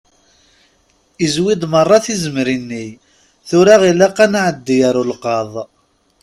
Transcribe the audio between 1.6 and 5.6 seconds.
meṛṛa tizemrin-nni, tura ilaq ad nɛeddi ar ulqaḍ.